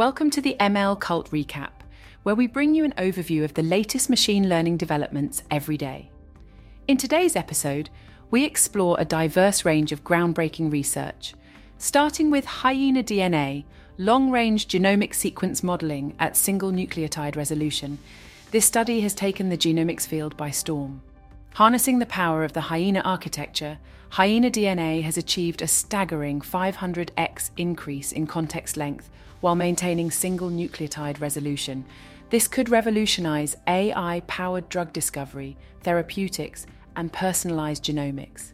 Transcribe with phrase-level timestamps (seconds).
[0.00, 1.82] Welcome to the ML Cult Recap,
[2.22, 6.10] where we bring you an overview of the latest machine learning developments every day.
[6.88, 7.90] In today's episode,
[8.30, 11.34] we explore a diverse range of groundbreaking research,
[11.76, 13.64] starting with Hyena DNA,
[13.98, 17.98] long range genomic sequence modelling at single nucleotide resolution.
[18.52, 21.02] This study has taken the genomics field by storm.
[21.54, 23.78] Harnessing the power of the Hyena architecture,
[24.10, 29.10] Hyena DNA has achieved a staggering 500x increase in context length
[29.40, 31.84] while maintaining single nucleotide resolution.
[32.30, 38.52] This could revolutionize AI powered drug discovery, therapeutics, and personalized genomics.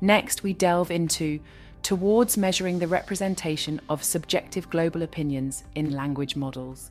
[0.00, 1.40] Next, we delve into
[1.82, 6.90] towards measuring the representation of subjective global opinions in language models.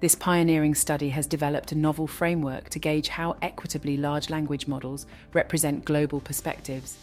[0.00, 5.04] This pioneering study has developed a novel framework to gauge how equitably large language models
[5.34, 6.96] represent global perspectives.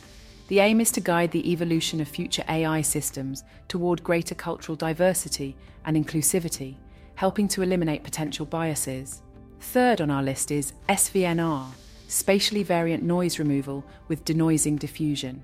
[0.47, 5.55] The aim is to guide the evolution of future AI systems toward greater cultural diversity
[5.85, 6.75] and inclusivity,
[7.13, 9.21] helping to eliminate potential biases.
[9.59, 11.67] Third on our list is SVNR,
[12.07, 15.43] spatially variant noise removal with denoising diffusion.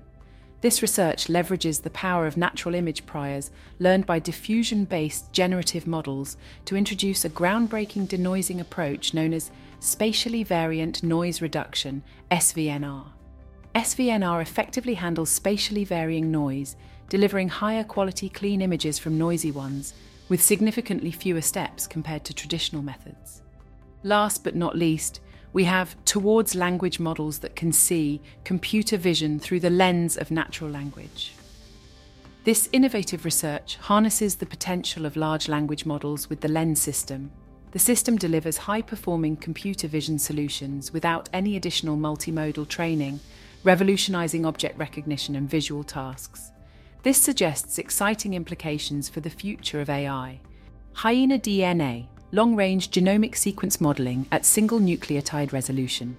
[0.64, 6.38] This research leverages the power of natural image priors learned by diffusion based generative models
[6.64, 13.04] to introduce a groundbreaking denoising approach known as spatially variant noise reduction, SVNR.
[13.74, 16.76] SVNR effectively handles spatially varying noise,
[17.10, 19.92] delivering higher quality clean images from noisy ones,
[20.30, 23.42] with significantly fewer steps compared to traditional methods.
[24.02, 25.20] Last but not least,
[25.54, 30.68] we have towards language models that can see computer vision through the lens of natural
[30.68, 31.32] language.
[32.42, 37.30] This innovative research harnesses the potential of large language models with the lens system.
[37.70, 43.20] The system delivers high performing computer vision solutions without any additional multimodal training,
[43.62, 46.50] revolutionizing object recognition and visual tasks.
[47.04, 50.40] This suggests exciting implications for the future of AI.
[50.94, 56.16] Hyena DNA long range genomic sequence modelling at single nucleotide resolution.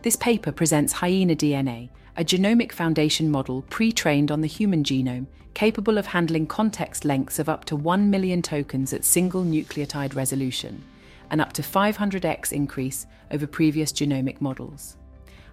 [0.00, 5.26] This paper presents Hyena DNA, a genomic foundation model pre trained on the human genome,
[5.52, 10.82] capable of handling context lengths of up to 1 million tokens at single nucleotide resolution,
[11.28, 14.96] an up to 500x increase over previous genomic models.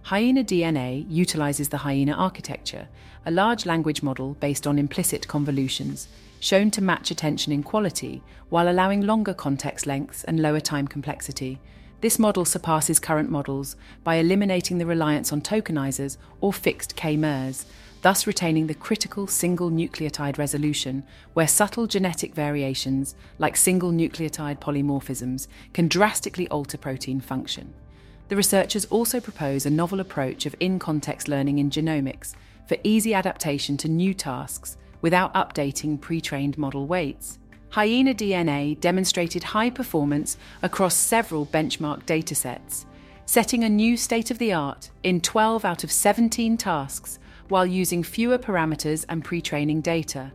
[0.04, 2.88] Hyena DNA utilizes the Hyena architecture,
[3.26, 6.08] a large language model based on implicit convolutions,
[6.40, 11.60] shown to match attention in quality while allowing longer context lengths and lower time complexity.
[12.00, 17.66] This model surpasses current models by eliminating the reliance on tokenizers or fixed k-mers,
[18.04, 21.04] thus retaining the critical single nucleotide resolution
[21.34, 27.74] where subtle genetic variations, like single nucleotide polymorphisms, can drastically alter protein function.
[28.30, 32.36] The researchers also propose a novel approach of in context learning in genomics
[32.68, 37.40] for easy adaptation to new tasks without updating pre trained model weights.
[37.70, 42.86] Hyena DNA demonstrated high performance across several benchmark datasets,
[43.26, 47.20] setting a new state of the art in 12 out of 17 tasks
[47.50, 50.32] while using fewer parameters and pre training data.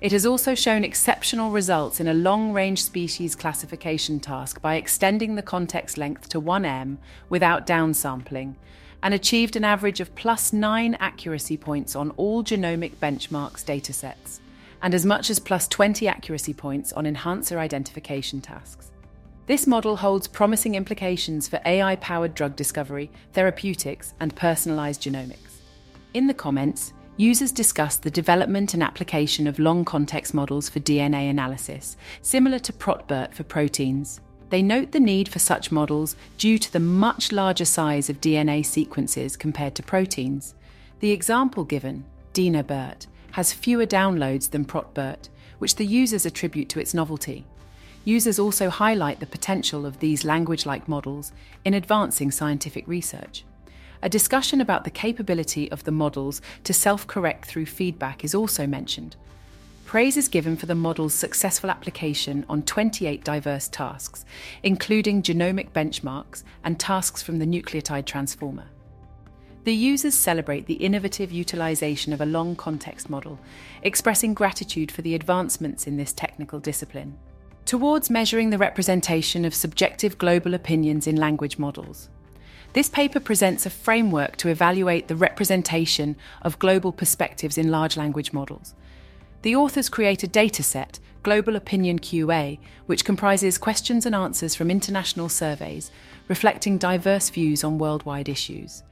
[0.00, 5.34] It has also shown exceptional results in a long range species classification task by extending
[5.34, 6.98] the context length to 1M
[7.28, 8.54] without downsampling,
[9.02, 14.40] and achieved an average of plus 9 accuracy points on all genomic benchmarks datasets,
[14.82, 18.92] and as much as plus 20 accuracy points on enhancer identification tasks.
[19.46, 25.62] This model holds promising implications for AI powered drug discovery, therapeutics, and personalised genomics.
[26.12, 31.30] In the comments, users discussed the development and application of long context models for DNA
[31.30, 34.20] analysis, similar to ProtBERT for proteins.
[34.50, 38.64] They note the need for such models due to the much larger size of DNA
[38.64, 40.54] sequences compared to proteins.
[41.00, 45.28] The example given, DNABERT, has fewer downloads than ProtBERT,
[45.58, 47.44] which the users attribute to its novelty.
[48.04, 51.32] Users also highlight the potential of these language like models
[51.64, 53.44] in advancing scientific research.
[54.02, 58.66] A discussion about the capability of the models to self correct through feedback is also
[58.66, 59.16] mentioned.
[59.88, 64.26] Praise is given for the model's successful application on 28 diverse tasks,
[64.62, 68.66] including genomic benchmarks and tasks from the nucleotide transformer.
[69.64, 73.40] The users celebrate the innovative utilization of a long context model,
[73.80, 77.16] expressing gratitude for the advancements in this technical discipline.
[77.64, 82.10] Towards measuring the representation of subjective global opinions in language models,
[82.74, 88.34] this paper presents a framework to evaluate the representation of global perspectives in large language
[88.34, 88.74] models.
[89.42, 95.28] The authors create a dataset, Global Opinion QA, which comprises questions and answers from international
[95.28, 95.90] surveys
[96.26, 98.82] reflecting diverse views on worldwide issues.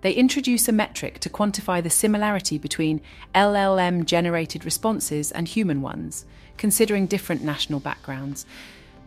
[0.00, 3.00] They introduce a metric to quantify the similarity between
[3.34, 6.24] LLM generated responses and human ones,
[6.56, 8.46] considering different national backgrounds.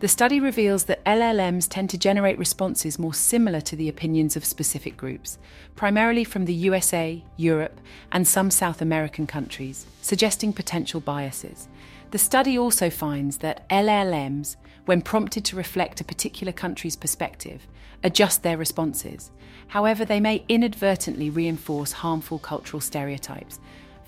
[0.02, 4.44] The study reveals that LLMs tend to generate responses more similar to the opinions of
[4.44, 5.38] specific groups,
[5.76, 11.68] primarily from the USA, Europe, and some South American countries, suggesting potential biases.
[12.10, 14.56] The study also finds that LLMs,
[14.86, 17.68] when prompted to reflect a particular country's perspective,
[18.02, 19.30] adjust their responses.
[19.68, 23.60] However, they may inadvertently reinforce harmful cultural stereotypes,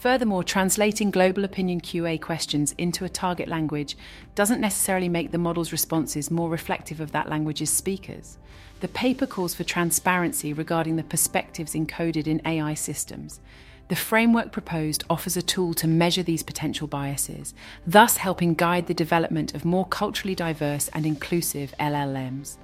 [0.04, 3.96] Furthermore, translating global opinion QA questions into a target language
[4.34, 8.36] doesn't necessarily make the model's responses more reflective of that language's speakers.
[8.80, 13.40] The paper calls for transparency regarding the perspectives encoded in AI systems.
[13.88, 17.54] The framework proposed offers a tool to measure these potential biases,
[17.86, 22.58] thus helping guide the development of more culturally diverse and inclusive LLMs.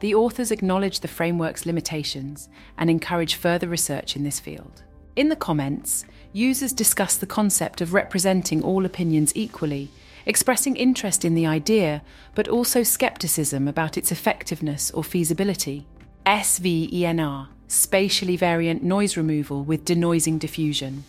[0.00, 4.82] The authors acknowledge the framework's limitations and encourage further research in this field.
[5.16, 9.90] In the comments, users discuss the concept of representing all opinions equally,
[10.26, 12.02] expressing interest in the idea,
[12.34, 15.86] but also skepticism about its effectiveness or feasibility.
[16.26, 21.04] SVNR, spatially variant noise removal with denoising diffusion.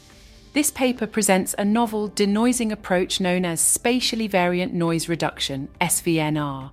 [0.54, 6.70] This paper presents a novel denoising approach known as spatially variant noise reduction, SVNR,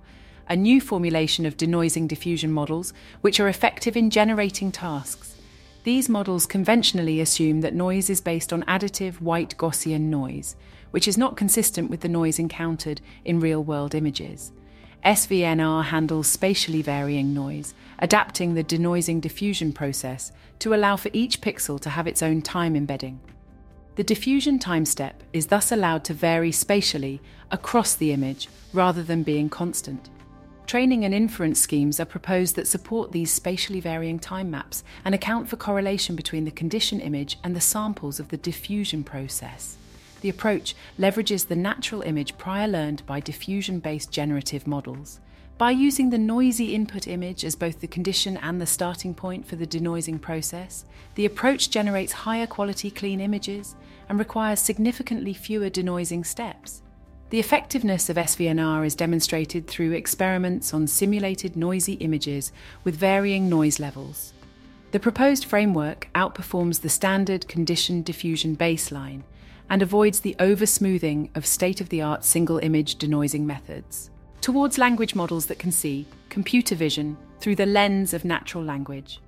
[0.47, 5.35] a new formulation of denoising diffusion models which are effective in generating tasks.
[5.83, 10.55] These models conventionally assume that noise is based on additive white Gaussian noise,
[10.91, 14.53] which is not consistent with the noise encountered in real world images.
[15.05, 21.77] SVNR handles spatially varying noise, adapting the denoising diffusion process to allow for each pixel
[21.81, 23.19] to have its own time embedding.
[23.95, 27.21] The diffusion time step is thus allowed to vary spatially
[27.51, 30.09] across the image rather than being constant.
[30.65, 35.47] Training and inference schemes are proposed that support these spatially varying time maps and account
[35.47, 39.77] for correlation between the condition image and the samples of the diffusion process.
[40.21, 45.19] The approach leverages the natural image prior learned by diffusion based generative models.
[45.57, 49.57] By using the noisy input image as both the condition and the starting point for
[49.57, 53.75] the denoising process, the approach generates higher quality clean images
[54.07, 56.82] and requires significantly fewer denoising steps.
[57.33, 62.51] The effectiveness of SVNR is demonstrated through experiments on simulated noisy images
[62.83, 64.33] with varying noise levels.
[64.91, 69.23] The proposed framework outperforms the standard conditioned diffusion baseline
[69.67, 74.11] and avoids the over-smoothing of state-of-the-art single image denoising methods.
[74.39, 79.21] Towards language models that can see computer vision through the lens of natural language.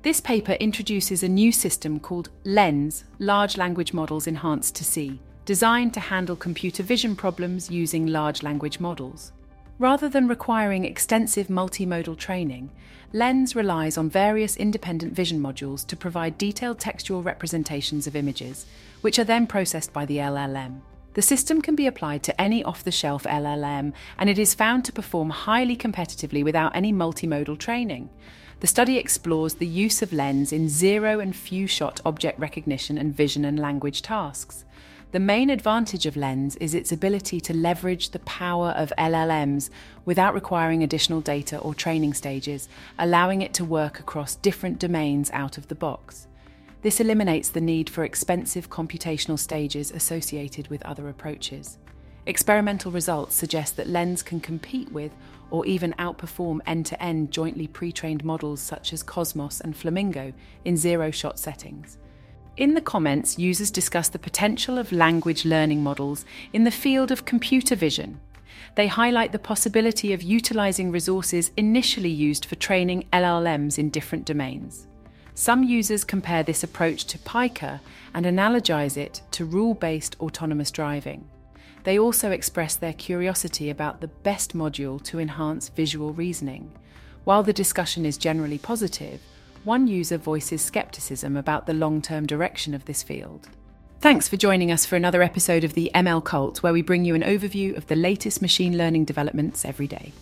[0.00, 5.92] This paper introduces a new system called LENS, Large Language Models Enhanced to See, designed
[5.92, 9.32] to handle computer vision problems using large language models.
[9.80, 12.70] Rather than requiring extensive multimodal training,
[13.12, 18.64] Lens relies on various independent vision modules to provide detailed textual representations of images,
[19.00, 20.82] which are then processed by the LLM.
[21.14, 24.84] The system can be applied to any off the shelf LLM, and it is found
[24.84, 28.08] to perform highly competitively without any multimodal training.
[28.60, 33.12] The study explores the use of Lens in zero and few shot object recognition and
[33.12, 34.64] vision and language tasks.
[35.12, 39.68] The main advantage of Lens is its ability to leverage the power of LLMs
[40.04, 45.58] without requiring additional data or training stages, allowing it to work across different domains out
[45.58, 46.28] of the box.
[46.82, 51.78] This eliminates the need for expensive computational stages associated with other approaches.
[52.26, 55.10] Experimental results suggest that Lens can compete with
[55.50, 60.32] or even outperform end to end jointly pre trained models such as Kosmos and Flamingo
[60.64, 61.98] in zero shot settings.
[62.56, 67.24] In the comments, users discuss the potential of language learning models in the field of
[67.24, 68.20] computer vision.
[68.74, 74.86] They highlight the possibility of utilizing resources initially used for training LLMs in different domains.
[75.34, 77.80] Some users compare this approach to PICa
[78.14, 81.28] and analogize it to rule based autonomous driving.
[81.84, 86.72] They also express their curiosity about the best module to enhance visual reasoning.
[87.24, 89.20] While the discussion is generally positive,
[89.64, 93.48] one user voices skepticism about the long term direction of this field.
[94.00, 97.14] Thanks for joining us for another episode of the ML Cult, where we bring you
[97.14, 100.12] an overview of the latest machine learning developments every day.